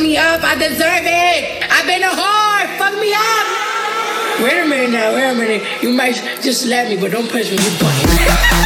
me 0.00 0.16
up. 0.16 0.42
I 0.42 0.54
deserve 0.54 1.04
it. 1.04 1.62
I've 1.70 1.86
been 1.86 2.02
a 2.02 2.12
whore. 2.12 2.78
Fuck 2.78 2.94
me 3.00 3.12
up. 3.14 4.42
Wait 4.42 4.60
a 4.60 4.66
minute 4.66 4.90
now. 4.90 5.14
Wait 5.14 5.30
a 5.30 5.34
minute. 5.34 5.82
You 5.82 5.90
might 5.90 6.14
just 6.42 6.62
slap 6.62 6.88
me, 6.88 6.96
but 6.96 7.10
don't 7.10 7.28
push 7.28 7.50
me. 7.50 7.56
You. 7.56 8.57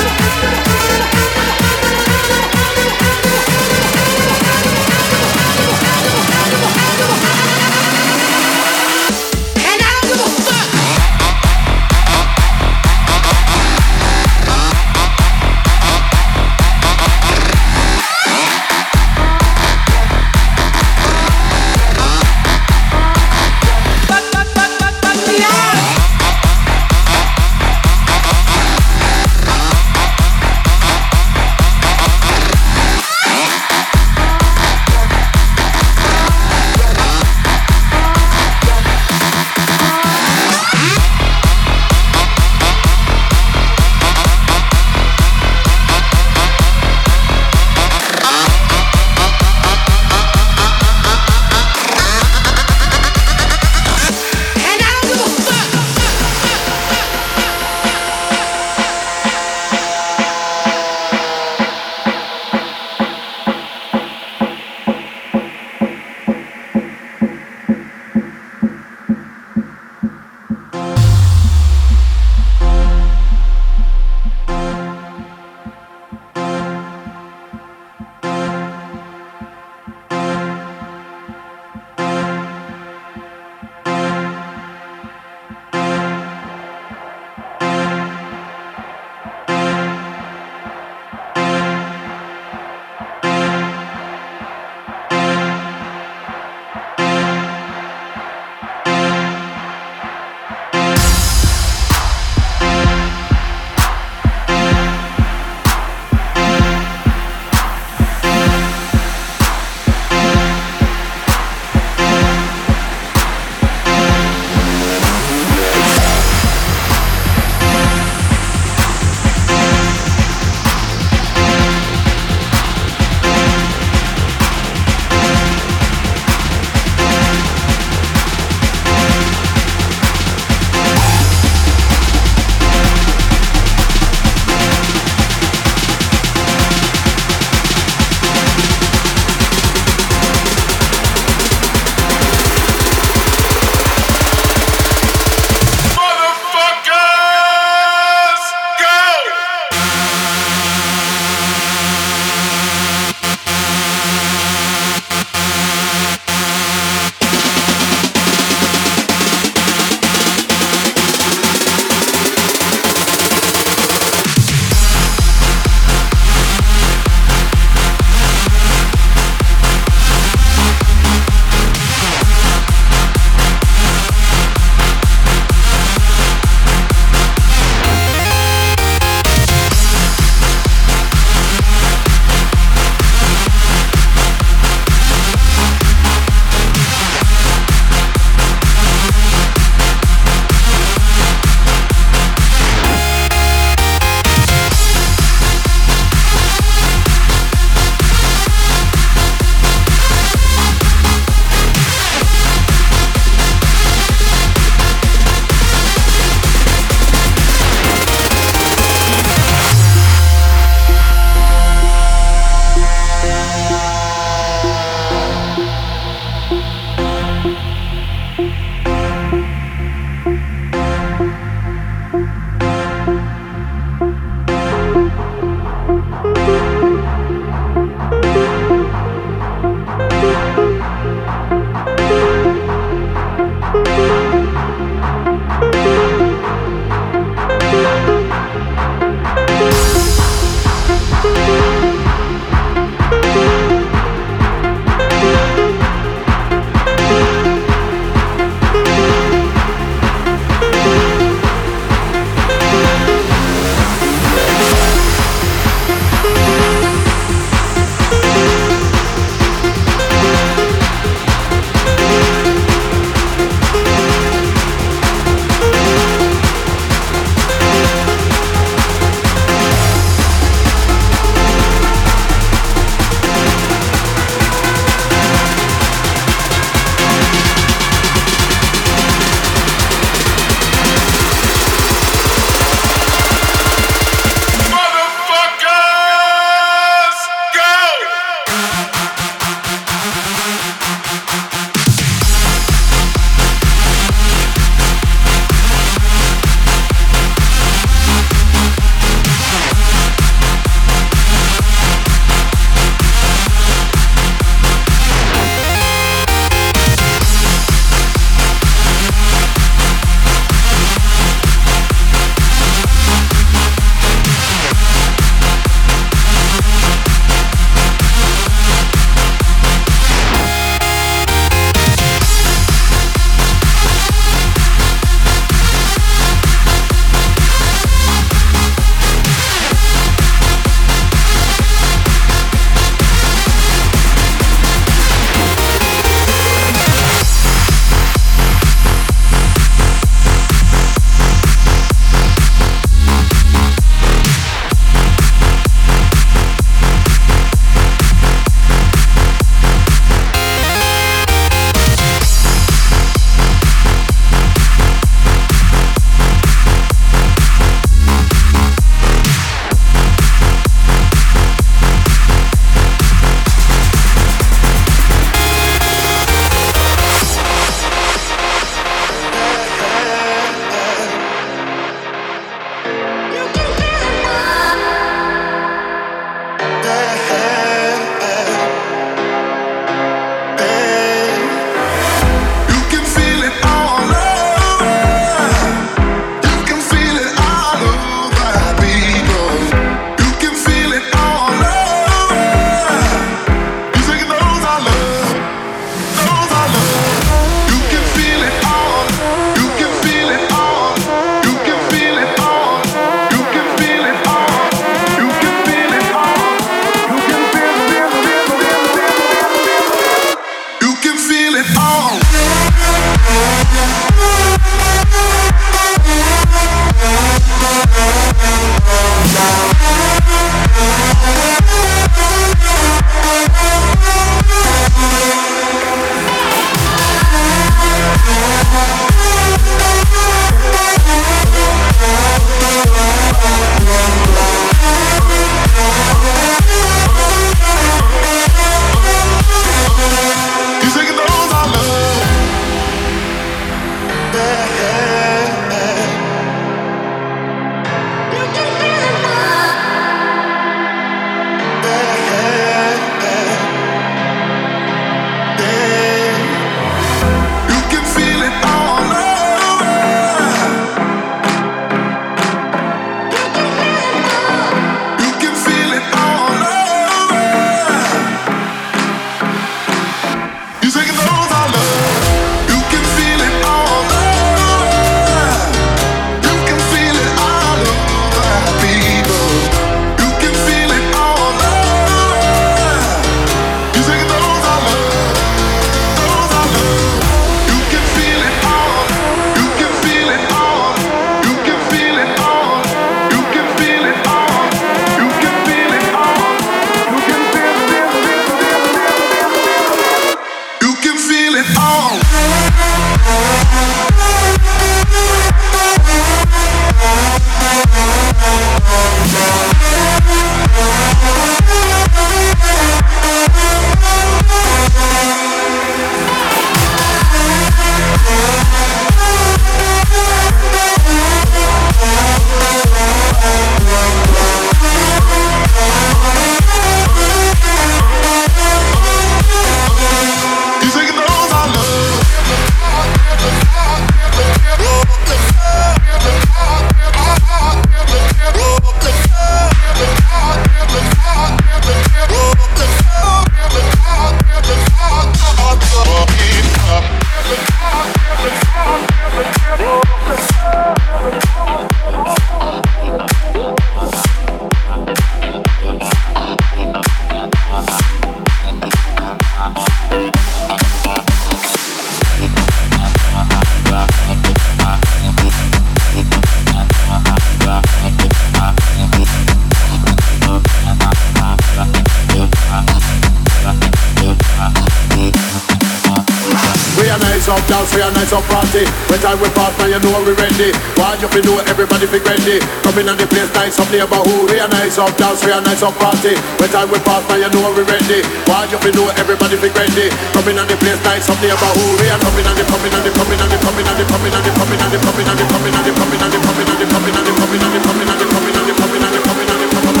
Nice 578.20 578.36
up 578.36 578.44
party. 578.52 578.84
When 579.08 579.16
time 579.24 579.40
we 579.40 579.48
pass, 579.56 579.72
now 579.80 579.88
you 579.88 579.96
know 579.96 580.20
we 580.20 580.36
ready. 580.36 580.76
Why 581.00 581.16
you 581.16 581.28
fi 581.32 581.40
know 581.40 581.56
everybody 581.64 582.04
fi 582.04 582.20
ready? 582.20 582.60
Coming 582.84 583.08
on 583.08 583.16
the 583.16 583.24
place, 583.24 583.48
nice 583.56 583.80
up 583.80 583.88
neighborhood. 583.88 584.44
We 584.52 584.60
a 584.60 584.68
nice 584.68 585.00
up 585.00 585.16
dance, 585.16 585.40
we 585.40 585.48
a 585.48 585.60
nice 585.64 585.80
up 585.80 585.96
party. 585.96 586.36
When 586.60 586.68
time 586.68 586.92
we 586.92 587.00
pass, 587.00 587.24
now 587.32 587.40
you 587.40 587.48
know 587.48 587.72
we 587.72 587.80
ready. 587.88 588.20
Why 588.44 588.68
you 588.68 588.76
fi 588.76 588.92
know 588.92 589.08
everybody 589.16 589.56
fi 589.56 589.72
ready? 589.72 590.12
Coming 590.36 590.60
on 590.60 590.68
the 590.68 590.76
place, 590.76 591.00
nice 591.00 591.32
up 591.32 591.40
neighborhood. 591.40 591.96
We 591.96 592.12
a 592.12 592.16
coming 592.20 592.44
on 592.44 592.54
the 592.60 592.64
coming 592.68 592.92
on 592.92 593.00
the 593.00 593.10
coming 593.16 593.40
on 593.40 593.48
the 593.48 593.56
coming 593.56 593.88
on 593.88 593.96
the 593.96 594.04
coming 594.04 594.28
on 594.28 594.44
the 594.44 594.52
coming 594.52 594.80
on 594.84 594.90
the 594.92 594.98
coming 595.00 595.24
on 595.24 595.36
the 595.40 595.44
coming 595.48 595.72
on 595.72 595.80
the 595.80 595.92
coming 595.96 596.20
on 596.20 596.28
the 596.28 596.36
coming 596.36 596.60
on 596.60 596.76
the 596.76 596.84
coming 596.84 597.08
on 597.08 597.16
the 597.16 597.32
coming 597.40 597.56
on 597.56 597.64
the 597.64 597.80
coming 597.80 598.04
on 598.04 598.20
the 598.20 598.26
coming 598.28 598.52
on 598.52 598.68
the 598.68 598.74
coming 598.76 599.00
on 599.00 599.08
the 599.08 599.20
coming 599.24 599.48
on 599.48 599.56
the 599.56 600.00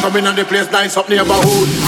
Coming 0.00 0.24
Coming 0.24 0.26
on 0.26 0.36
the 0.36 0.44
place, 0.44 0.70
nice 0.70 0.96
up 0.96 1.08
neighborhood. 1.08 1.87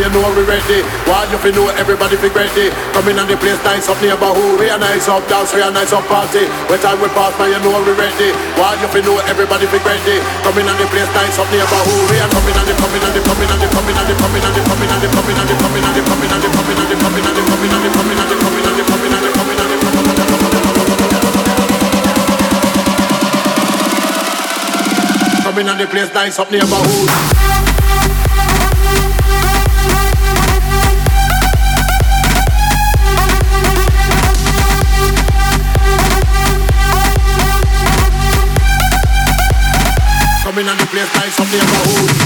You 0.00 0.08
know 0.08 0.24
we 0.32 0.42
ready. 0.48 0.80
While 1.04 1.28
you 1.28 1.36
fi 1.36 1.52
know 1.52 1.68
everybody 1.76 2.16
fi 2.16 2.32
ready. 2.32 2.72
Coming 2.96 3.20
on 3.20 3.28
the 3.28 3.36
place, 3.36 3.60
nice 3.60 3.84
up 3.92 4.00
neighborhood. 4.00 4.56
We 4.56 4.72
a 4.72 4.80
nice 4.80 5.06
up 5.12 5.20
dance, 5.28 5.52
we 5.52 5.60
a 5.60 5.68
nice 5.68 5.92
up 5.92 6.08
party. 6.08 6.48
When 6.72 6.80
time 6.80 6.96
we 7.04 7.08
pass, 7.12 7.36
man, 7.36 7.52
you 7.52 7.60
know 7.60 7.76
we 7.84 7.92
ready. 7.92 8.32
While 8.56 8.80
you 8.80 8.88
fi 8.88 9.04
know 9.04 9.20
everybody 9.28 9.68
fi 9.68 9.76
ready. 9.84 10.16
Coming 10.40 10.64
on 10.64 10.76
the 10.80 10.88
place, 10.88 11.10
nice 11.12 11.36
up 11.36 11.48
neighborhood. 11.52 12.08
We 12.08 12.16
a 12.16 12.26
coming 12.32 12.56
on 12.56 12.64
the 12.64 12.74
coming 12.80 13.04
on 13.04 13.12
the 13.12 13.20
coming 13.20 13.50
on 13.52 13.58
the 13.60 13.68
coming 13.68 13.96
on 14.00 14.06
the 14.08 14.14
coming 14.16 14.40
on 14.40 14.52
the 14.56 14.64
coming 14.64 14.88
on 14.88 15.00
the 15.00 15.08
coming 15.12 15.36
on 15.36 15.44
the 15.44 15.56
coming 15.60 15.84
on 15.84 15.92
the 15.92 16.04
coming 16.08 16.24
on 16.24 16.40
the 16.40 16.48
coming 16.48 16.80
on 16.80 16.88
the 16.88 16.96
coming 16.96 17.20
on 17.20 17.36
the 17.36 17.44
coming 17.44 17.68
on 17.68 17.80
the 17.80 17.92
coming 17.92 18.16
on 18.16 18.24
the 18.24 18.36
coming 18.40 18.64
on 18.64 18.76
the 18.80 18.84
coming 18.88 19.12
on 19.12 19.20
the 19.20 19.30
coming 19.36 19.60
on 19.60 19.68
the 19.68 19.90
coming 25.44 25.68
on 25.68 25.76
the 25.76 25.86
place, 25.86 26.08
nice 26.14 26.38
up 26.38 26.50
neighborhood. 26.50 27.59
guys 41.20 41.34
from 41.34 41.46
the 41.50 41.58
neighborhood. 41.58 42.19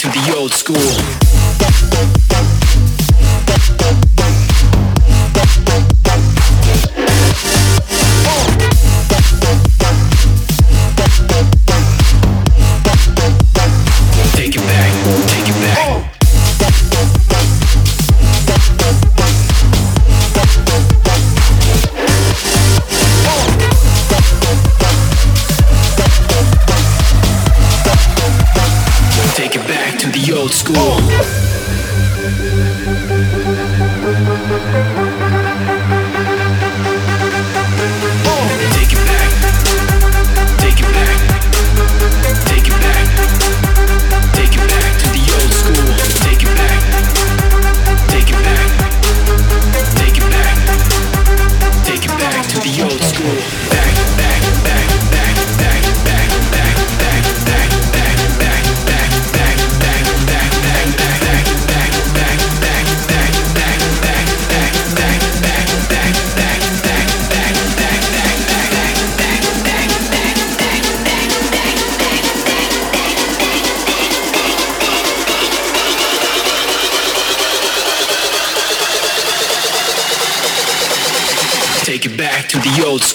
to 0.00 0.08
the 0.08 0.34
old 0.34 0.50
school. 0.54 1.39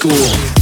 school. 0.05 0.54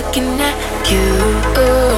looking 0.00 0.40
at 0.40 0.92
you. 0.92 1.97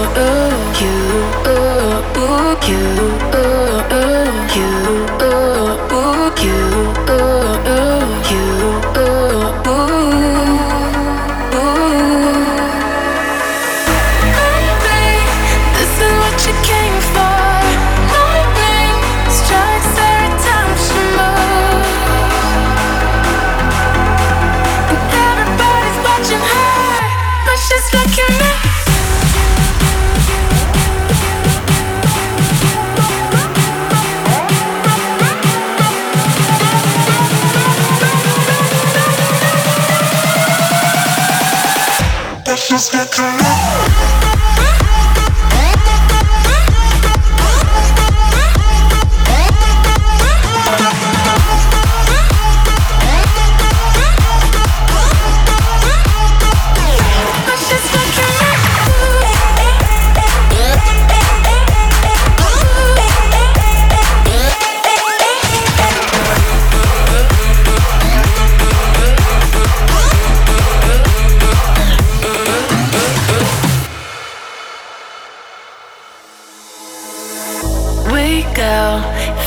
just 42.80 42.92
get 42.92 43.12
crowd. 43.12 43.39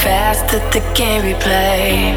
fast 0.01 0.47
that 0.51 0.65
the 0.71 0.81
game 0.95 1.23
we 1.25 1.33
play. 1.35 2.13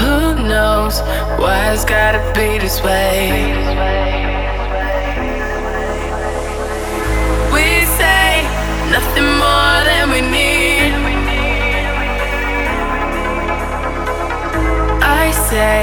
Who 0.00 0.48
knows 0.48 1.00
why 1.40 1.72
it's 1.72 1.84
gotta 1.84 2.22
be 2.34 2.58
this 2.58 2.82
way? 2.82 3.30
We 7.54 7.66
say 8.00 8.28
nothing 8.94 9.28
more 9.44 9.78
than 9.88 10.04
we 10.14 10.20
need. 10.36 10.92
I 15.02 15.30
say 15.48 15.80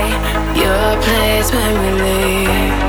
your 0.63 0.87
place 1.05 1.51
when 1.53 1.73
we 1.81 1.89
leave. 2.03 2.88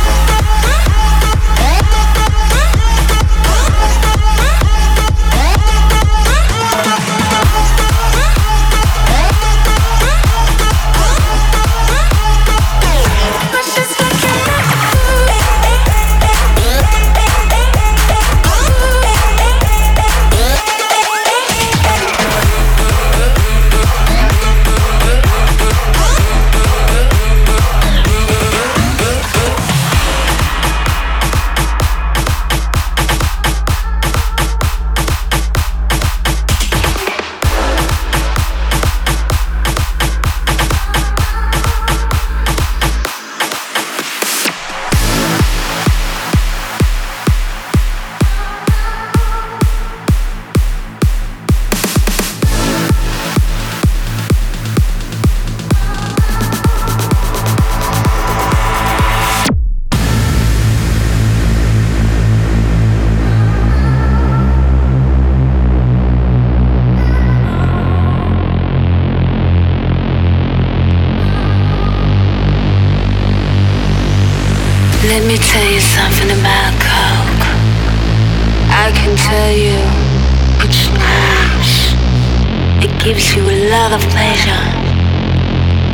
pleasure. 84.11 84.63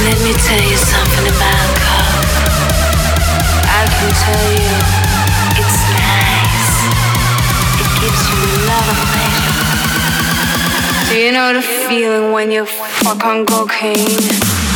Let 0.08 0.18
me 0.26 0.34
tell 0.34 0.64
you 0.66 0.78
something 0.78 1.26
about 1.30 1.70
coke. 1.78 2.32
I 3.70 3.86
can 3.86 4.10
tell 4.24 4.48
you 4.58 4.72
it's 5.62 6.07
gives 8.02 8.30
you 8.30 8.42
love 8.70 8.88
affection. 8.94 9.54
Do 11.10 11.16
you 11.18 11.32
know 11.32 11.54
the 11.54 11.62
feeling 11.62 12.32
when 12.32 12.52
you 12.52 12.66
fuck 12.66 13.24
on 13.26 13.46
cocaine? 13.46 14.67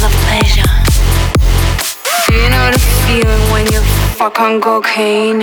Of 0.00 0.12
pleasure. 0.24 0.72
Do 2.26 2.34
you 2.34 2.48
know 2.48 2.70
the 2.70 2.78
feeling 3.04 3.52
when 3.52 3.66
you 3.72 3.80
fuck 4.16 4.40
on 4.40 4.60
cocaine? 4.60 5.42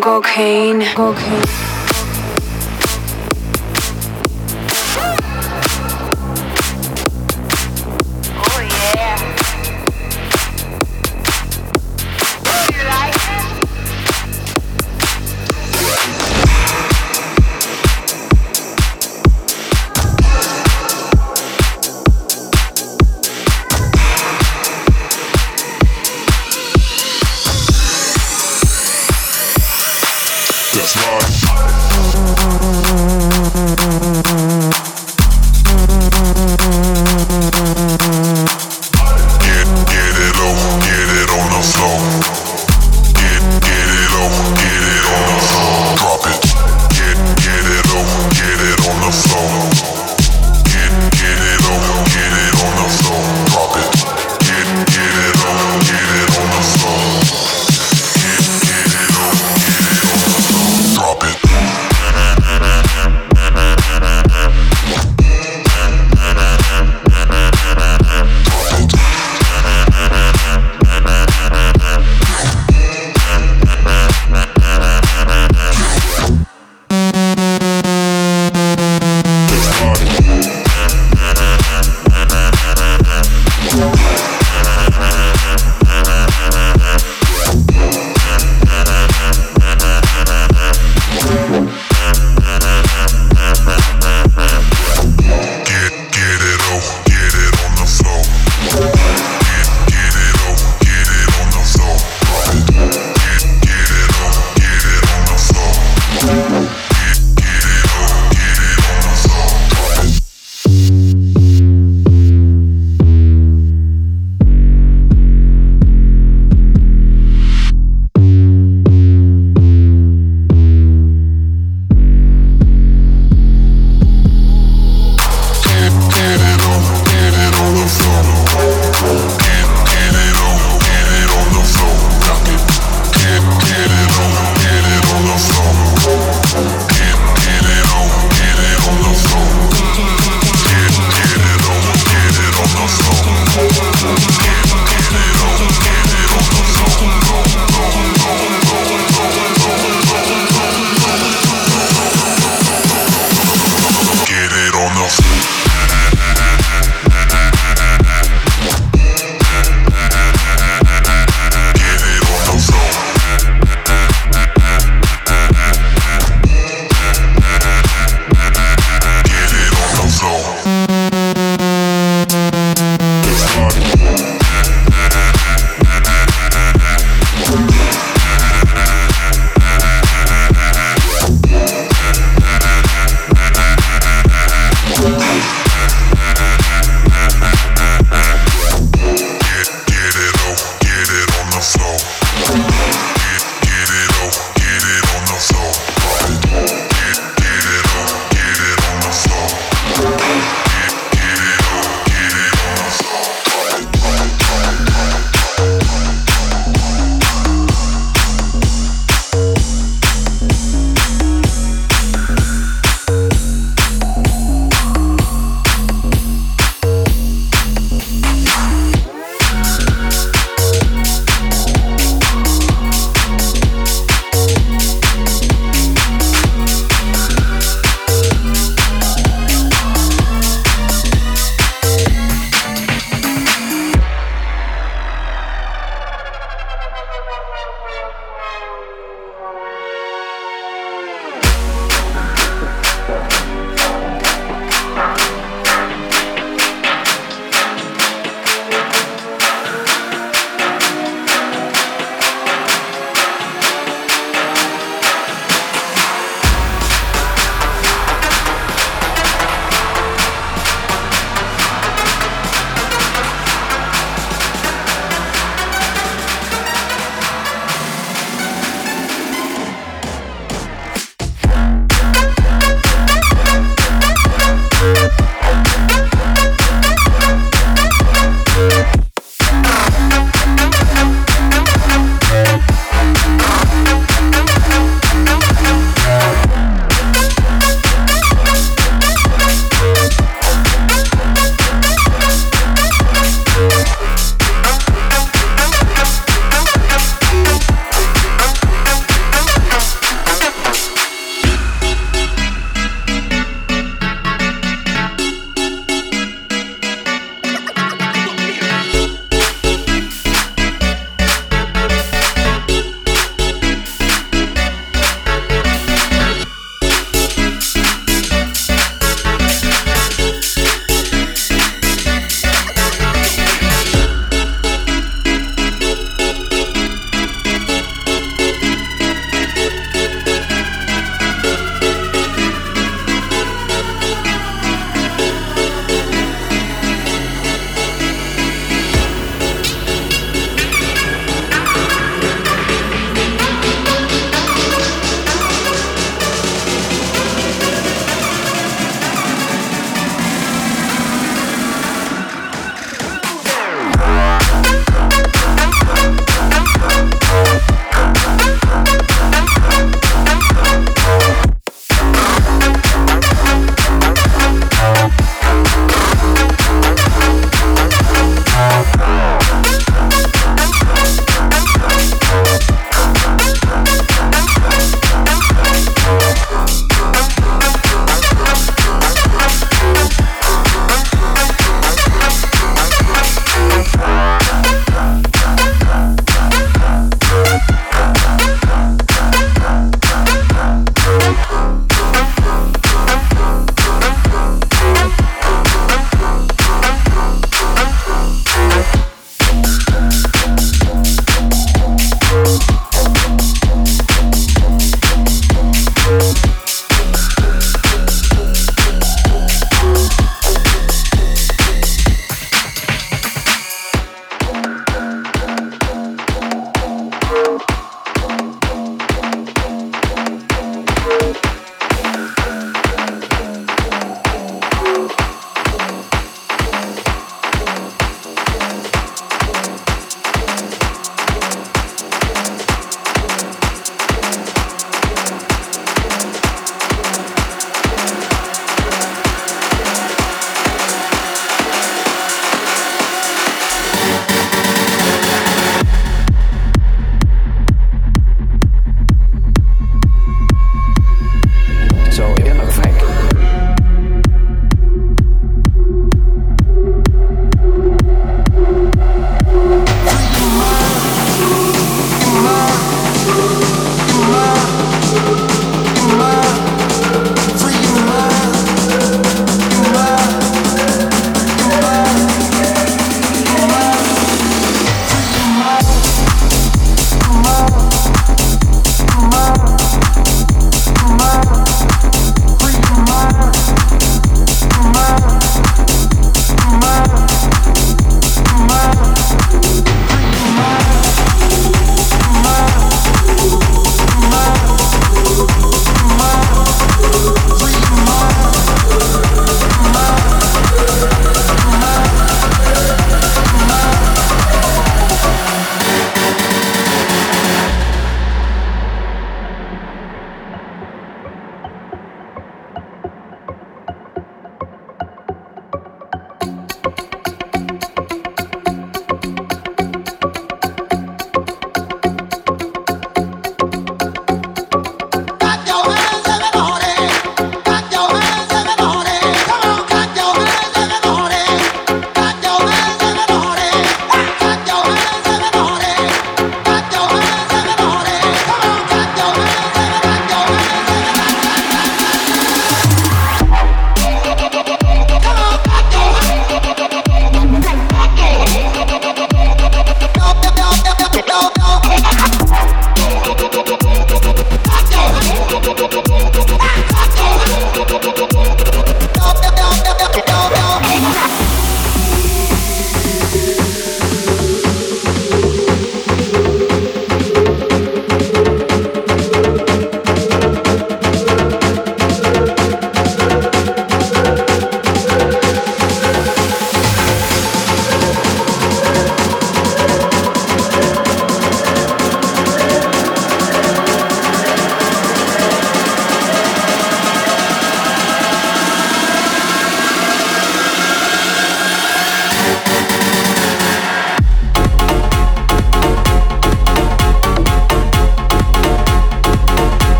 cocaine. 0.00 0.84
Cocaine. 0.94 1.61